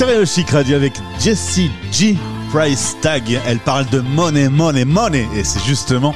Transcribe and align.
Stéréo 0.00 0.24
Chic 0.24 0.48
Radio 0.48 0.76
avec 0.76 0.94
Jessie 1.22 1.70
G. 1.92 2.16
Price 2.50 2.96
Tag. 3.02 3.38
Elle 3.46 3.58
parle 3.58 3.84
de 3.90 4.00
money, 4.00 4.48
money, 4.48 4.86
money. 4.86 5.28
Et 5.36 5.44
c'est 5.44 5.62
justement 5.62 6.14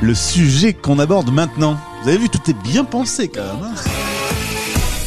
le 0.00 0.16
sujet 0.16 0.72
qu'on 0.72 0.98
aborde 0.98 1.32
maintenant. 1.32 1.78
Vous 2.02 2.08
avez 2.08 2.18
vu, 2.18 2.28
tout 2.28 2.50
est 2.50 2.60
bien 2.64 2.82
pensé 2.82 3.28
quand 3.28 3.44
même. 3.44 3.62
Hein. 3.62 3.74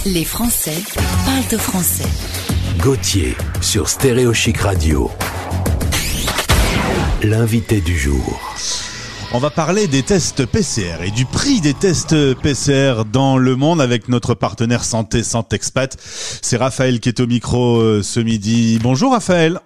Les 0.06 0.24
Français 0.24 0.82
parlent 1.26 1.50
de 1.52 1.58
français. 1.58 2.08
Gauthier 2.78 3.36
sur 3.60 3.90
Stéréo 3.90 4.34
Chic 4.34 4.58
Radio. 4.60 5.12
L'invité 7.24 7.82
du 7.82 7.98
jour. 8.00 8.53
On 9.36 9.40
va 9.40 9.50
parler 9.50 9.88
des 9.88 10.04
tests 10.04 10.46
PCR 10.46 11.04
et 11.04 11.10
du 11.10 11.26
prix 11.26 11.60
des 11.60 11.74
tests 11.74 12.36
PCR 12.36 13.02
dans 13.12 13.40
le 13.40 13.56
monde 13.56 13.82
avec 13.82 14.08
notre 14.08 14.36
partenaire 14.36 14.84
santé 14.84 15.24
Santexpat. 15.24 15.98
C'est 16.00 16.58
Raphaël 16.58 17.00
qui 17.00 17.10
est 17.10 17.20
au 17.20 17.26
micro 17.26 17.82
euh, 17.82 18.04
ce 18.04 18.20
midi. 18.20 18.78
Bonjour 18.80 19.12
Raphaël. 19.12 19.60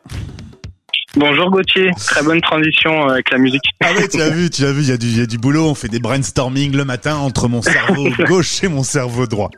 Bonjour 1.18 1.50
Gauthier, 1.50 1.90
très 1.98 2.24
bonne 2.24 2.40
transition 2.42 3.10
euh, 3.10 3.14
avec 3.14 3.32
la 3.32 3.40
musique. 3.40 3.64
Ah 3.84 3.92
ouais, 3.94 4.08
tu 4.08 4.22
as 4.22 4.30
vu, 4.30 4.50
tu 4.50 4.64
as 4.66 4.72
vu, 4.72 4.84
il 4.84 4.90
y, 4.90 4.92
a 4.92 4.98
du, 4.98 5.08
y 5.08 5.22
a 5.22 5.26
du 5.26 5.38
boulot, 5.38 5.66
on 5.66 5.76
fait 5.76 5.88
des 5.88 6.00
brainstorming 6.00 6.76
le 6.76 6.86
matin 6.86 7.16
entre 7.16 7.48
mon 7.48 7.62
cerveau 7.62 8.08
gauche 8.28 8.64
et 8.64 8.68
mon 8.68 8.84
cerveau 8.84 9.26
droit. 9.26 9.50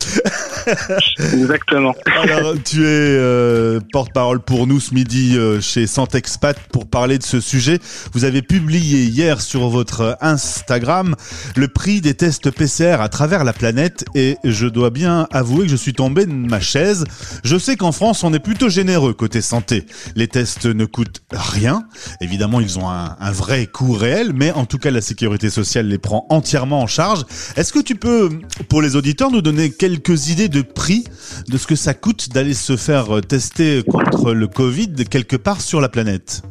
Exactement. 1.33 1.95
Alors, 2.21 2.53
tu 2.63 2.83
es 2.83 2.87
euh, 2.87 3.79
porte-parole 3.91 4.39
pour 4.39 4.67
nous 4.67 4.79
ce 4.79 4.93
midi 4.93 5.35
euh, 5.37 5.61
chez 5.61 5.87
Santexpat 5.87 6.57
pour 6.71 6.87
parler 6.87 7.17
de 7.17 7.23
ce 7.23 7.39
sujet. 7.39 7.79
Vous 8.13 8.23
avez 8.23 8.41
publié 8.41 9.03
hier 9.03 9.41
sur 9.41 9.69
votre 9.69 10.17
Instagram 10.21 11.15
le 11.55 11.67
prix 11.67 12.01
des 12.01 12.13
tests 12.13 12.51
PCR 12.51 12.97
à 13.01 13.09
travers 13.09 13.43
la 13.43 13.53
planète 13.53 14.05
et 14.15 14.37
je 14.43 14.67
dois 14.67 14.89
bien 14.89 15.27
avouer 15.31 15.65
que 15.65 15.71
je 15.71 15.75
suis 15.75 15.93
tombé 15.93 16.25
de 16.25 16.33
ma 16.33 16.59
chaise. 16.59 17.05
Je 17.43 17.57
sais 17.57 17.75
qu'en 17.75 17.91
France, 17.91 18.23
on 18.23 18.33
est 18.33 18.39
plutôt 18.39 18.69
généreux 18.69 19.13
côté 19.13 19.41
santé. 19.41 19.85
Les 20.15 20.27
tests 20.27 20.65
ne 20.65 20.85
coûtent 20.85 21.21
rien. 21.31 21.85
Évidemment, 22.21 22.59
ils 22.59 22.79
ont 22.79 22.89
un, 22.89 23.15
un 23.19 23.31
vrai 23.31 23.65
coût 23.67 23.93
réel, 23.93 24.31
mais 24.33 24.51
en 24.51 24.65
tout 24.65 24.77
cas, 24.77 24.91
la 24.91 25.01
sécurité 25.01 25.49
sociale 25.49 25.87
les 25.87 25.97
prend 25.97 26.25
entièrement 26.29 26.81
en 26.81 26.87
charge. 26.87 27.25
Est-ce 27.55 27.73
que 27.73 27.79
tu 27.79 27.95
peux, 27.95 28.29
pour 28.67 28.81
les 28.81 28.95
auditeurs, 28.95 29.31
nous 29.31 29.41
donner 29.41 29.71
quelques 29.71 30.29
idées 30.29 30.49
de 30.49 30.58
prix 30.63 31.03
de 31.47 31.57
ce 31.57 31.67
que 31.67 31.75
ça 31.75 31.93
coûte 31.93 32.29
d'aller 32.29 32.53
se 32.53 32.77
faire 32.77 33.21
tester 33.27 33.83
contre 33.83 34.33
le 34.33 34.47
Covid 34.47 34.93
quelque 35.09 35.35
part 35.35 35.61
sur 35.61 35.81
la 35.81 35.89
planète 35.89 36.43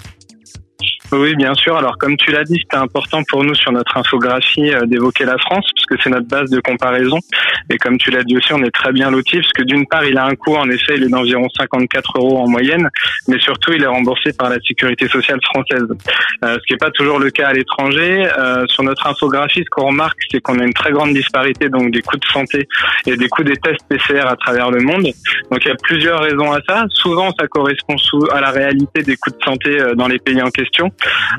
oui, 1.12 1.34
bien 1.36 1.54
sûr. 1.54 1.76
Alors, 1.76 1.96
comme 1.96 2.16
tu 2.16 2.30
l'as 2.32 2.44
dit, 2.44 2.58
c'était 2.60 2.76
important 2.76 3.22
pour 3.28 3.42
nous 3.42 3.54
sur 3.54 3.72
notre 3.72 3.96
infographie 3.96 4.74
euh, 4.74 4.84
d'évoquer 4.84 5.24
la 5.24 5.38
France, 5.38 5.64
puisque 5.74 6.02
c'est 6.02 6.10
notre 6.10 6.28
base 6.28 6.50
de 6.50 6.60
comparaison. 6.60 7.18
Et 7.70 7.78
comme 7.78 7.96
tu 7.96 8.10
l'as 8.10 8.22
dit 8.24 8.36
aussi, 8.36 8.52
on 8.52 8.62
est 8.62 8.70
très 8.70 8.92
bien 8.92 9.10
loti, 9.10 9.38
parce 9.38 9.52
que 9.52 9.62
d'une 9.62 9.86
part, 9.86 10.04
il 10.04 10.18
a 10.18 10.26
un 10.26 10.34
coût, 10.34 10.56
en 10.56 10.68
effet, 10.68 10.96
il 10.96 11.04
est 11.04 11.08
d'environ 11.08 11.48
54 11.56 12.18
euros 12.18 12.38
en 12.38 12.48
moyenne, 12.48 12.90
mais 13.26 13.38
surtout, 13.38 13.72
il 13.72 13.82
est 13.82 13.86
remboursé 13.86 14.32
par 14.34 14.50
la 14.50 14.58
sécurité 14.60 15.08
sociale 15.08 15.40
française, 15.42 15.86
euh, 16.44 16.58
ce 16.60 16.66
qui 16.66 16.74
n'est 16.74 16.78
pas 16.78 16.90
toujours 16.90 17.18
le 17.18 17.30
cas 17.30 17.48
à 17.48 17.52
l'étranger. 17.54 18.28
Euh, 18.38 18.66
sur 18.66 18.82
notre 18.82 19.06
infographie, 19.06 19.60
ce 19.60 19.70
qu'on 19.70 19.88
remarque, 19.88 20.18
c'est 20.30 20.40
qu'on 20.40 20.58
a 20.58 20.64
une 20.64 20.74
très 20.74 20.92
grande 20.92 21.14
disparité 21.14 21.70
donc 21.70 21.90
des 21.90 22.02
coûts 22.02 22.18
de 22.18 22.26
santé 22.26 22.68
et 23.06 23.16
des 23.16 23.28
coûts 23.28 23.44
des 23.44 23.56
tests 23.56 23.80
PCR 23.88 24.26
à 24.26 24.36
travers 24.36 24.70
le 24.70 24.80
monde. 24.80 25.08
Donc, 25.50 25.64
il 25.64 25.68
y 25.68 25.70
a 25.70 25.76
plusieurs 25.82 26.20
raisons 26.20 26.52
à 26.52 26.60
ça. 26.68 26.84
Souvent, 26.90 27.30
ça 27.38 27.46
correspond 27.46 27.96
à 28.32 28.40
la 28.40 28.50
réalité 28.50 29.02
des 29.02 29.16
coûts 29.16 29.30
de 29.30 29.42
santé 29.42 29.78
dans 29.94 30.06
les 30.06 30.18
pays 30.18 30.42
en 30.42 30.50
question. 30.50 30.92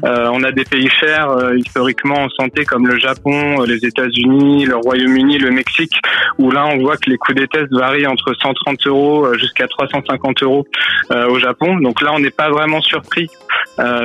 Euh, 0.06 0.30
on 0.32 0.44
a 0.44 0.52
des 0.52 0.64
pays 0.64 0.90
chers 0.90 1.30
euh, 1.30 1.58
historiquement 1.58 2.24
en 2.24 2.30
santé 2.30 2.66
comme 2.66 2.88
le 2.88 2.98
Japon, 3.00 3.62
euh, 3.62 3.66
les 3.66 3.86
États-Unis, 3.86 4.66
le 4.66 4.78
Royaume-Uni, 4.78 5.38
le 5.40 5.52
Mexique, 5.52 5.94
où 6.38 6.52
là 6.52 6.66
on 6.68 6.78
voit 6.78 6.98
que 6.98 7.10
les 7.10 7.18
coûts 7.18 7.34
des 7.34 7.48
tests 7.48 7.72
varient 7.72 8.08
entre 8.08 8.34
130 8.34 8.88
euros 8.88 9.34
jusqu'à 9.36 9.68
350 9.68 10.44
euros 10.44 10.66
au 11.12 11.40
Japon. 11.40 11.78
Donc 11.78 12.02
là 12.02 12.12
on 12.14 12.20
n'est 12.20 12.30
pas 12.30 12.50
vraiment 12.50 12.82
surpris 12.82 13.28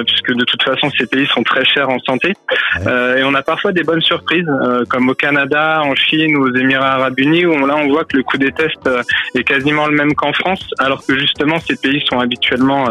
puisque 0.07 0.33
de 0.33 0.45
toute 0.45 0.63
façon 0.63 0.89
ces 0.97 1.07
pays 1.07 1.27
sont 1.27 1.43
très 1.43 1.65
chers 1.65 1.89
en 1.89 1.99
santé. 2.01 2.33
et 2.87 3.23
on 3.25 3.35
a 3.35 3.43
parfois 3.43 3.73
des 3.73 3.83
bonnes 3.83 4.01
surprises, 4.01 4.49
comme 4.89 5.09
au 5.09 5.15
Canada, 5.15 5.83
en 5.85 5.95
Chine 5.95 6.37
ou 6.37 6.49
aux 6.49 6.55
Émirats 6.55 6.93
Arabes 6.93 7.19
Unis, 7.19 7.47
où 7.47 7.67
là 7.67 7.77
on 7.77 7.89
voit 7.89 8.05
que 8.05 8.17
le 8.17 8.23
coût 8.23 8.39
des 8.39 8.53
tests 8.53 8.89
est 9.35 9.45
quasiment 9.45 9.87
le 9.87 9.97
même 9.97 10.15
qu'en 10.15 10.33
France, 10.33 10.65
alors 10.79 11.05
que 11.07 11.19
justement 11.19 11.59
ces 11.61 11.77
pays 11.77 12.03
sont 12.09 12.19
habituellement 12.19 12.87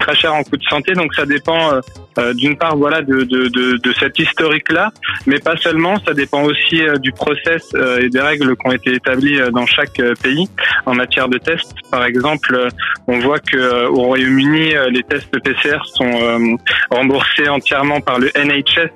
très 0.00 0.14
chers 0.14 0.34
en 0.34 0.42
coût 0.42 0.56
de 0.56 0.64
santé. 0.64 0.92
Donc 0.92 1.14
ça 1.14 1.26
dépend 1.26 1.80
euh, 2.18 2.32
d'une 2.34 2.56
part 2.56 2.76
voilà 2.76 3.02
de, 3.02 3.24
de, 3.24 3.48
de, 3.48 3.76
de 3.76 3.92
cet 3.98 4.18
historique 4.18 4.70
là 4.70 4.92
mais 5.26 5.38
pas 5.40 5.56
seulement 5.56 5.96
ça 6.06 6.14
dépend 6.14 6.44
aussi 6.44 6.80
euh, 6.80 6.96
du 6.96 7.10
process 7.12 7.68
euh, 7.74 8.00
et 8.00 8.08
des 8.08 8.20
règles 8.20 8.56
qui 8.56 8.68
ont 8.68 8.72
été 8.72 8.94
établies 8.94 9.40
dans 9.52 9.66
chaque 9.66 10.00
pays 10.22 10.48
en 10.86 10.94
matière 10.94 11.28
de 11.28 11.38
tests. 11.38 11.74
Par 11.90 12.04
exemple 12.04 12.68
on 13.06 13.18
voit 13.18 13.40
que 13.40 13.86
au 13.86 14.02
Royaume-Uni 14.02 14.74
les 14.90 15.02
tests 15.02 15.36
PCR 15.40 15.78
sont 15.84 16.58
remboursés 16.90 17.48
entièrement 17.48 18.00
par 18.00 18.18
le 18.18 18.30
NHS 18.36 18.90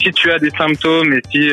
si 0.00 0.12
tu 0.12 0.30
as 0.30 0.38
des 0.38 0.50
symptômes 0.50 1.12
et 1.12 1.20
si 1.30 1.50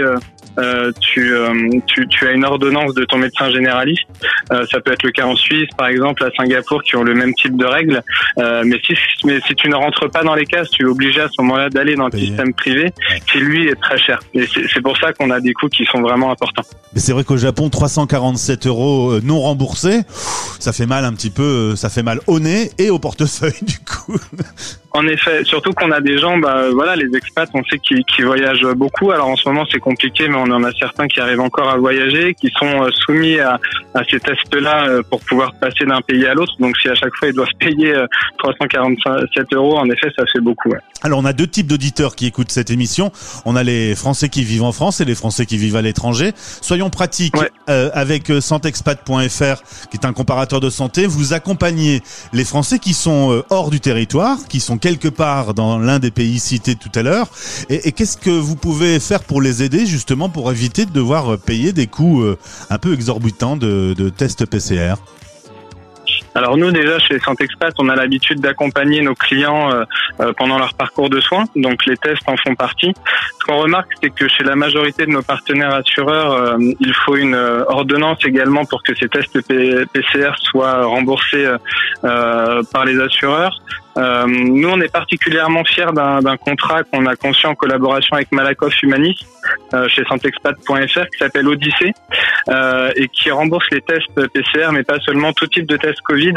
euh, 0.58 0.92
tu, 1.00 1.34
euh, 1.34 1.70
tu, 1.88 2.08
tu, 2.08 2.28
as 2.28 2.32
une 2.32 2.46
ordonnance 2.46 2.94
de 2.94 3.04
ton 3.06 3.18
médecin 3.18 3.50
généraliste. 3.50 4.04
Euh, 4.52 4.66
ça 4.72 4.80
peut 4.80 4.92
être 4.92 5.04
le 5.04 5.12
cas 5.12 5.26
en 5.26 5.36
Suisse, 5.36 5.70
par 5.78 5.88
exemple, 5.88 6.24
à 6.24 6.30
Singapour, 6.38 6.84
qui 6.84 6.96
ont 6.96 7.04
le 7.04 7.14
même 7.14 7.34
type 7.34 7.58
de 7.58 7.66
règles. 7.66 8.02
mais, 8.38 8.80
si, 8.86 8.94
mais 9.26 9.40
si 9.48 9.56
tu 9.56 9.70
ne 9.70 9.76
rentres 9.76 10.10
pas 10.10 10.24
dans 10.24 10.36
les 10.36 10.46
cases, 10.46 10.70
tu 10.70 10.84
es 10.84 10.86
obligé 10.86 11.22
à 11.22 11.28
ce 11.28 11.42
moment-là 11.42 11.70
d'aller 11.70 11.96
dans 11.96 12.08
le 12.08 12.18
système 12.18 12.54
privé, 12.54 12.92
qui 13.32 13.40
lui 13.40 13.68
est 13.68 13.80
très 13.82 13.98
cher. 13.98 14.20
Et 14.34 14.46
c'est 14.48 14.82
pour 14.82 14.98
ça 14.98 15.14
qu'on 15.14 15.30
a 15.30 15.40
des 15.40 15.54
coûts 15.54 15.70
qui 15.70 15.86
sont 15.86 16.02
vraiment 16.02 16.32
importants. 16.32 16.64
Mais 16.94 17.02
c'est 17.02 17.14
vrai 17.14 17.24
qu'au 17.24 17.38
Japon, 17.38 17.70
347 17.70 18.68
euros 18.68 19.20
non 19.22 19.42
remboursés, 19.42 20.02
ça 20.60 20.74
fait 20.74 20.86
mal 20.86 21.06
un 21.06 21.14
petit 21.14 21.30
peu, 21.30 21.76
ça 21.76 21.90
fait 21.90 22.04
mal 22.04 22.20
au 22.28 22.40
nez 22.40 22.72
et 22.78 22.90
au 22.90 23.00
portefeuille 23.00 23.54
du 23.62 23.80
coup. 23.80 24.18
En 24.96 25.06
effet, 25.08 25.44
surtout 25.44 25.74
qu'on 25.74 25.92
a 25.92 26.00
des 26.00 26.18
gens, 26.18 26.38
bah, 26.38 26.70
voilà, 26.72 26.96
les 26.96 27.14
expats, 27.18 27.50
on 27.54 27.62
sait 27.66 27.80
qu'ils 27.80 28.26
voyagent 28.26 28.66
beaucoup. 28.78 29.12
Alors 29.12 29.28
en 29.28 29.36
ce 29.36 29.50
moment, 29.50 29.66
c'est 29.70 29.80
compliqué, 29.80 30.30
mais 30.30 30.38
on 30.38 30.44
en 30.44 30.64
a 30.64 30.72
certains 30.72 31.08
qui 31.08 31.20
arrivent 31.20 31.42
encore 31.42 31.70
à 31.70 31.76
voyager, 31.76 32.34
qui 32.34 32.50
sont 32.58 32.82
euh, 32.82 32.90
soumis 33.06 33.38
à, 33.40 33.60
ces 34.10 34.22
tests-là 34.22 34.88
euh, 34.88 35.04
pour 35.10 35.20
pouvoir 35.20 35.54
passer 35.56 35.84
d'un 35.86 36.00
pays 36.00 36.26
à 36.26 36.34
l'autre. 36.34 36.54
Donc 36.62 36.78
si 36.78 36.88
à 36.88 36.96
chaque 36.96 37.14
fois 37.16 37.28
ils 37.28 37.34
doivent 37.34 37.50
payer 37.60 37.94
347 38.38 39.08
euh, 39.08 39.56
euros, 39.58 39.78
en 39.78 39.90
effet, 39.90 40.08
ça 40.16 40.24
fait 40.32 40.40
beaucoup. 40.40 40.72
Alors 41.02 41.20
on 41.20 41.26
a 41.26 41.34
deux 41.34 41.48
types 41.48 41.68
d'auditeurs 41.68 42.16
qui 42.16 42.28
écoutent 42.28 42.52
cette 42.52 42.70
émission. 42.70 43.12
On 43.44 43.58
a 43.58 43.64
les 43.64 43.96
Français 43.96 44.30
qui 44.30 44.46
vivent 44.46 44.64
en 44.64 44.72
France 44.72 45.02
et 45.02 45.06
les 45.06 45.16
Français 45.16 45.46
qui 45.46 45.58
vivent 45.58 45.76
à 45.76 45.82
l'étranger. 45.82 46.32
Soyons 46.38 46.90
pratiques 46.90 47.36
avec 47.68 48.32
santexpat.fr, 48.40 49.90
qui 49.92 49.98
est 49.98 50.06
un 50.06 50.14
comparateur 50.14 50.62
de 50.62 50.70
santé. 50.70 51.06
Vous 51.06 51.34
accompagnez 51.34 52.02
les 52.32 52.46
Français 52.46 52.80
qui 52.80 52.94
sont 52.94 53.44
hors 53.50 53.70
du 53.70 53.82
territoire, 53.82 54.38
qui 54.48 54.62
sont 54.62 54.78
quelque 54.86 55.08
part 55.08 55.56
dans 55.56 55.80
l'un 55.80 55.98
des 55.98 56.12
pays 56.12 56.38
cités 56.38 56.76
tout 56.76 56.92
à 56.94 57.02
l'heure. 57.02 57.28
Et, 57.70 57.92
qu'est-ce 57.92 58.18
que 58.18 58.30
vous 58.30 58.56
pouvez 58.56 59.00
faire 59.00 59.24
pour 59.24 59.42
les 59.42 59.64
aider 59.64 59.88
justement 59.88 60.30
pour 60.30 60.52
éviter 60.52 60.86
de 60.86 60.92
devoir 60.92 61.40
payer 61.40 61.74
des 61.74 61.88
coûts 61.88 62.22
euh, 62.22 62.38
un 62.70 62.78
peu 62.78 62.94
exorbitants 62.94 63.58
de, 63.58 63.96
de 63.98 64.10
tests 64.10 64.46
PCR 64.46 64.94
alors 66.36 66.58
nous 66.58 66.72
déjà 66.72 67.00
chez 67.00 67.18
Santexpat, 67.20 67.74
on 67.80 67.88
a 67.88 67.96
l'habitude 67.96 68.42
d'accompagner 68.42 69.02
nos 69.02 69.16
clients 69.16 69.72
euh, 69.72 69.84
euh, 70.20 70.34
pendant 70.34 70.58
leur 70.58 70.74
parcours 70.74 71.10
de 71.10 71.22
soins, 71.22 71.46
donc 71.56 71.86
les 71.86 71.96
tests 71.96 72.28
en 72.28 72.36
font 72.38 72.56
partie. 72.56 72.94
Ce 73.40 73.46
qu'on 73.46 73.58
remarque, 73.58 73.92
c'est 74.04 74.10
que 74.10 74.28
chez 74.28 74.44
la 74.44 74.56
majorité 74.56 75.06
de 75.06 75.12
nos 75.12 75.22
partenaires 75.22 75.74
assureurs, 75.74 76.58
il 76.60 76.94
faut 76.94 77.16
une 77.16 77.36
ordonnance 77.36 78.20
également 78.26 78.66
pour 78.66 78.84
que 78.84 78.94
ces 78.96 79.08
tests 79.08 79.40
PCR 79.42 80.32
soient 80.42 80.86
remboursés 80.86 81.48
par 82.02 82.86
les 82.86 83.00
assureurs. 83.00 83.62
Euh, 83.98 84.26
nous, 84.28 84.70
on 84.70 84.82
est 84.82 84.92
particulièrement 84.92 85.64
fiers 85.64 85.94
d'un 85.94 86.38
contrat 86.38 86.84
qu'on 86.84 87.06
a 87.06 87.16
conçu 87.16 87.48
en 87.48 87.56
collaboration 87.56 88.16
avec 88.16 88.32
Malakoff 88.32 88.82
Humanis 88.84 89.18
euh, 89.24 89.55
chez 89.88 90.04
santexpat.fr 90.06 91.06
qui 91.10 91.18
s'appelle 91.20 91.48
Odyssée 91.48 91.94
euh, 92.50 92.92
et 92.96 93.08
qui 93.08 93.32
rembourse 93.32 93.66
les 93.72 93.82
tests 93.82 94.14
PCR, 94.34 94.72
mais 94.72 94.84
pas 94.84 95.00
seulement 95.00 95.34
tout 95.34 95.48
type 95.48 95.68
de 95.68 95.78
tests 95.78 96.02
Covid, 96.02 96.34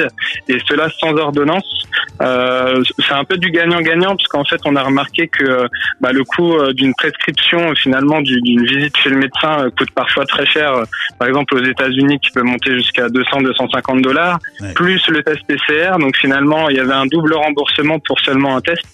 et 0.48 0.58
cela 0.66 0.88
sans 0.98 1.14
ordonnance. 1.16 1.86
Euh, 2.22 2.82
c'est 2.98 3.14
un 3.14 3.24
peu 3.24 3.36
du 3.36 3.50
gagnant-gagnant 3.50 4.16
parce 4.16 4.28
qu'en 4.28 4.44
fait, 4.44 4.60
on 4.64 4.74
a 4.76 4.82
remarqué 4.82 5.28
que 5.28 5.68
bah, 6.00 6.12
le 6.12 6.24
coût 6.24 6.54
euh, 6.54 6.72
d'une 6.72 6.94
prescription, 6.94 7.74
finalement, 7.74 8.20
d'une 8.20 8.64
visite 8.64 8.96
chez 8.96 9.10
le 9.10 9.16
médecin 9.16 9.64
euh, 9.64 9.70
coûte 9.70 9.90
parfois 9.92 10.24
très 10.24 10.46
cher. 10.46 10.72
Par 11.18 11.28
exemple, 11.28 11.54
aux 11.54 11.64
États-Unis, 11.64 12.18
qui 12.20 12.30
peut 12.30 12.42
monter 12.42 12.72
jusqu'à 12.74 13.08
200-250 13.08 14.00
dollars, 14.02 14.38
plus 14.74 15.06
le 15.08 15.22
test 15.22 15.40
PCR. 15.46 15.98
Donc 15.98 16.16
finalement, 16.16 16.68
il 16.68 16.76
y 16.76 16.80
avait 16.80 16.92
un 16.92 17.06
double 17.06 17.34
remboursement 17.34 17.98
pour 18.00 18.18
seulement 18.20 18.56
un 18.56 18.60
test. 18.60 18.84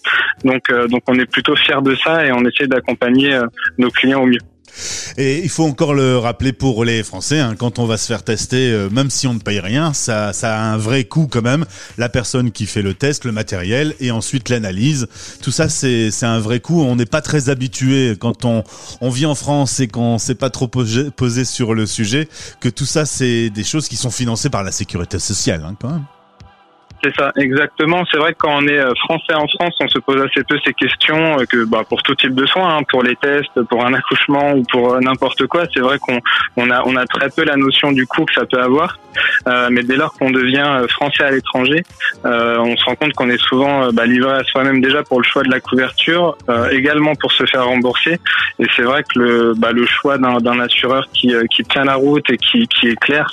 Donc, 0.45 0.71
euh, 0.71 0.87
donc 0.89 1.03
on 1.07 1.19
est 1.19 1.31
plutôt 1.31 1.57
fiers 1.57 1.83
de 1.83 1.95
ça 1.97 2.25
et 2.27 2.33
on 2.33 2.45
essaie 2.45 2.67
d'accompagner 2.67 3.35
euh, 3.35 3.47
nos 3.79 3.91
clients. 3.91 4.24
Et 5.17 5.43
il 5.43 5.49
faut 5.49 5.65
encore 5.65 5.94
le 5.94 6.19
rappeler 6.19 6.53
pour 6.53 6.85
les 6.85 7.03
Français, 7.03 7.38
hein, 7.38 7.55
quand 7.59 7.79
on 7.79 7.87
va 7.87 7.97
se 7.97 8.06
faire 8.06 8.23
tester, 8.23 8.71
euh, 8.71 8.88
même 8.91 9.11
si 9.11 9.26
on 9.26 9.35
ne 9.35 9.38
paye 9.38 9.61
rien, 9.61 9.93
ça, 9.93 10.32
ça 10.32 10.56
a 10.56 10.61
un 10.61 10.76
vrai 10.76 11.05
coût 11.05 11.29
quand 11.31 11.43
même. 11.43 11.65
La 11.99 12.09
personne 12.09 12.50
qui 12.50 12.67
fait 12.67 12.82
le 12.82 12.94
test, 12.94 13.25
le 13.25 13.32
matériel 13.32 13.94
et 14.00 14.11
ensuite 14.11 14.49
l'analyse, 14.49 15.06
tout 15.43 15.50
ça 15.50 15.69
c'est 15.69 16.11
un 16.23 16.41
vrai 16.41 16.61
coût. 16.61 16.82
On 16.82 16.97
n'est 16.97 17.06
pas 17.06 17.23
très 17.23 17.49
habitué 17.49 18.17
quand 18.19 18.44
on, 18.44 18.65
on 19.00 19.11
vit 19.11 19.26
en 19.26 19.35
France 19.35 19.81
et 19.81 19.88
qu'on 19.88 20.19
s'est 20.19 20.35
pas 20.35 20.50
trop 20.50 20.69
posé, 20.69 21.11
posé, 21.11 21.44
sur 21.44 21.75
le 21.75 21.87
sujet, 21.87 22.29
que 22.61 22.69
tout 22.69 22.87
ça 22.87 23.05
c'est 23.05 23.50
des 23.50 23.65
choses 23.65 23.88
qui 23.88 23.97
sont 23.97 24.11
financées 24.11 24.50
par 24.50 24.62
la 24.62 24.73
sécurité 24.73 25.19
sociale 25.19 25.65
hein, 25.65 25.77
quand 25.81 25.91
même. 25.91 26.05
C'est 27.05 27.15
ça, 27.17 27.33
exactement. 27.37 28.03
C'est 28.11 28.17
vrai 28.17 28.33
que 28.33 28.39
quand 28.39 28.62
on 28.62 28.67
est 28.67 28.79
euh, 28.79 28.95
français 28.95 29.35
en 29.35 29.47
France, 29.47 29.75
on 29.79 29.89
se 29.89 29.99
pose 29.99 30.23
assez 30.23 30.43
peu 30.43 30.56
ces 30.65 30.73
questions 30.73 31.39
euh, 31.39 31.45
que 31.45 31.67
bah, 31.67 31.83
pour 31.87 32.03
tout 32.03 32.15
type 32.15 32.35
de 32.35 32.47
soins, 32.47 32.79
hein, 32.79 32.83
pour 32.89 33.03
les 33.03 33.15
tests, 33.17 33.61
pour 33.69 33.85
un 33.85 33.93
accouchement 33.93 34.55
ou 34.55 34.62
pour 34.62 34.95
euh, 34.95 35.01
n'importe 35.01 35.47
quoi. 35.47 35.65
C'est 35.75 35.81
vrai 35.81 35.99
qu'on 35.99 36.19
on 36.56 36.71
a, 36.71 36.83
on 36.87 36.97
a 36.97 37.05
très 37.05 37.29
peu 37.29 37.45
la 37.45 37.56
notion 37.56 37.93
du 37.93 38.06
coût 38.06 38.25
que 38.25 38.33
ça 38.33 38.47
peut 38.47 38.59
avoir. 38.59 38.99
Euh, 39.47 39.69
mais 39.71 39.83
dès 39.83 39.97
lors 39.97 40.15
qu'on 40.15 40.31
devient 40.31 40.87
français 40.89 41.25
à 41.25 41.31
l'étranger, 41.31 41.83
euh, 42.25 42.56
on 42.59 42.75
se 42.75 42.85
rend 42.87 42.95
compte 42.95 43.12
qu'on 43.12 43.29
est 43.29 43.43
souvent 43.43 43.93
bah, 43.93 44.06
livré 44.06 44.39
à 44.39 44.45
soi-même 44.45 44.81
déjà 44.81 45.03
pour 45.03 45.21
le 45.21 45.25
choix 45.25 45.43
de 45.43 45.51
la 45.51 45.61
couverture, 45.61 46.39
également 46.71 47.15
pour 47.15 47.33
se 47.33 47.45
faire 47.45 47.67
rembourser. 47.67 48.19
Et 48.59 48.67
c'est 48.75 48.83
vrai 48.83 49.03
que 49.03 49.19
le, 49.19 49.55
bah, 49.55 49.73
le 49.73 49.87
choix 49.87 50.17
d'un 50.17 50.59
assureur 50.59 51.06
qui, 51.12 51.35
qui 51.51 51.62
tient 51.65 51.85
la 51.85 51.97
route 51.97 52.29
et 52.31 52.39
qui, 52.39 52.67
qui 52.67 52.89
est 52.89 52.97
clair, 52.97 53.31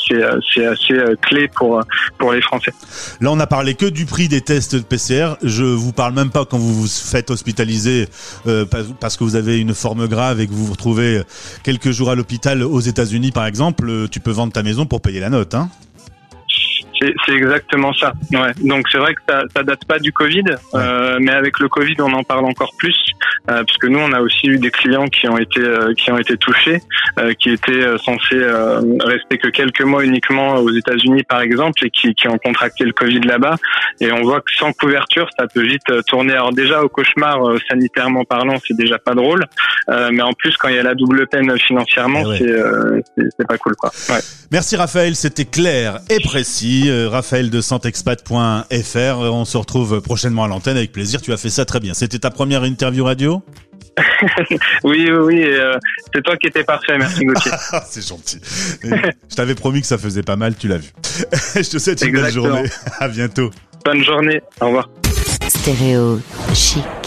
c'est 0.54 0.66
assez 0.66 0.96
clé 1.22 1.48
pour, 1.48 1.82
pour 2.18 2.34
les 2.34 2.42
Français. 2.42 2.74
Là, 3.22 3.32
on 3.32 3.40
a 3.40 3.48
parlé 3.48 3.61
que 3.78 3.86
du 3.86 4.06
prix 4.06 4.28
des 4.28 4.42
tests 4.42 4.76
de 4.76 4.82
PCR. 4.82 5.36
Je 5.44 5.64
vous 5.64 5.94
parle 5.94 6.14
même 6.14 6.32
pas 6.32 6.46
quand 6.46 6.58
vous 6.58 6.74
vous 6.82 6.88
faites 6.88 7.32
hospitaliser 7.32 8.08
euh, 8.48 8.66
parce 9.00 9.18
que 9.18 9.24
vous 9.24 9.36
avez 9.36 9.60
une 9.60 9.74
forme 9.74 10.08
grave 10.08 10.42
et 10.42 10.48
que 10.48 10.52
vous 10.52 10.66
vous 10.66 10.74
retrouvez 10.74 11.22
quelques 11.64 11.92
jours 11.92 12.10
à 12.10 12.16
l'hôpital 12.16 12.64
aux 12.64 12.80
États-Unis, 12.80 13.32
par 13.32 13.46
exemple. 13.46 13.88
Euh, 13.88 14.08
tu 14.08 14.20
peux 14.20 14.32
vendre 14.32 14.54
ta 14.54 14.64
maison 14.64 14.86
pour 14.86 15.02
payer 15.02 15.20
la 15.20 15.30
note, 15.30 15.54
hein 15.54 15.70
c'est 17.26 17.34
exactement 17.34 17.94
ça. 17.94 18.14
Ouais. 18.32 18.52
Donc 18.64 18.88
c'est 18.92 18.98
vrai 18.98 19.14
que 19.16 19.22
ça, 19.28 19.42
ça 19.56 19.64
date 19.64 19.86
pas 19.86 20.00
du 20.00 20.12
Covid, 20.14 20.44
euh, 20.76 21.18
mais 21.20 21.32
avec 21.32 21.60
le 21.60 21.68
Covid, 21.68 21.96
on 22.00 22.14
en 22.14 22.24
parle 22.24 22.46
encore 22.46 22.72
plus, 22.78 22.96
euh, 23.50 23.64
puisque 23.64 23.86
nous, 23.86 24.00
on 24.00 24.12
a 24.14 24.22
aussi 24.22 24.48
eu 24.48 24.58
des 24.58 24.72
clients 24.72 25.08
qui 25.08 25.28
ont 25.28 25.38
été 25.38 25.62
euh, 25.62 25.94
qui 25.94 26.12
ont 26.12 26.18
été 26.18 26.38
touchés, 26.38 26.82
euh, 27.20 27.34
qui 27.34 27.50
étaient 27.52 27.72
euh, 27.72 27.98
censés 27.98 28.42
rester 29.00 29.38
que 29.38 29.48
quelques 29.50 29.82
mois 29.82 30.04
uniquement 30.04 30.56
aux 30.56 30.72
États-Unis, 30.72 31.24
par 31.24 31.42
exemple, 31.42 31.86
et 31.86 31.90
qui, 31.90 32.14
qui 32.14 32.28
ont 32.28 32.38
contracté 32.38 32.84
le 32.84 32.94
Covid 32.94 33.22
là-bas. 33.22 33.56
Et 34.00 34.12
on 34.12 34.22
voit 34.22 34.42
que 34.42 34.52
sans 34.58 34.74
couverture, 34.74 35.30
ça 35.38 35.48
peut 35.48 35.64
vite 35.64 35.84
tourner. 36.08 36.34
Alors 36.34 36.54
déjà 36.54 36.84
au 36.84 36.90
cauchemar 36.90 37.40
sanitairement 37.70 38.26
parlant, 38.26 38.58
c'est 38.66 38.76
déjà 38.76 38.98
pas 38.98 39.14
drôle, 39.14 39.46
mais 39.88 40.22
en 40.22 40.34
plus 40.34 40.56
quand 40.58 40.70
il 40.70 40.76
y 40.76 40.80
a 40.80 40.84
la 40.84 40.96
double 40.96 41.28
peine 41.28 41.58
financièrement, 41.60 42.24
eh 42.34 42.40
c'est 43.38 43.48
pas 43.48 43.58
cool 43.58 43.76
quoi. 43.76 43.92
Ouais. 44.10 44.20
Merci 44.52 44.76
Raphaël, 44.76 45.16
c'était 45.16 45.46
clair 45.46 46.00
et 46.10 46.20
précis. 46.20 46.90
Raphaël 47.08 47.50
de 47.50 47.62
santexpat.fr. 47.62 49.20
On 49.20 49.46
se 49.46 49.58
retrouve 49.58 50.02
prochainement 50.02 50.44
à 50.44 50.48
l'antenne 50.48 50.78
avec 50.78 50.92
plaisir. 50.92 51.22
Tu 51.22 51.32
as 51.32 51.38
fait 51.38 51.50
ça 51.50 51.66
très 51.66 51.80
bien. 51.80 51.94
C'était 51.94 52.20
ta 52.20 52.32
première 52.32 52.64
interview 52.64 53.04
radio 53.06 53.21
oui, 54.84 55.10
oui, 55.10 55.12
oui. 55.12 55.44
Euh, 55.44 55.78
c'est 56.14 56.24
toi 56.24 56.38
qui 56.38 56.48
étais 56.48 56.64
parfait. 56.64 56.98
Merci 56.98 57.26
Gauthier. 57.26 57.52
c'est 57.86 58.08
gentil. 58.08 58.40
je 58.84 59.36
t'avais 59.36 59.56
promis 59.56 59.82
que 59.82 59.88
ça 59.88 59.98
faisait 59.98 60.24
pas 60.24 60.36
mal. 60.36 60.56
Tu 60.56 60.68
l'as 60.68 60.78
vu. 60.78 60.92
je 61.56 61.70
te 61.70 61.78
souhaite 61.78 62.02
une 62.02 62.14
belle 62.14 62.32
journée. 62.32 62.64
À 63.00 63.08
bientôt. 63.08 63.52
Bonne 63.84 64.04
journée. 64.04 64.42
Au 64.60 64.68
revoir. 64.68 64.90
Stéréo 65.48 66.20
chic. 66.54 67.01